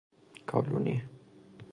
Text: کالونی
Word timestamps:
کالونی 0.49 0.97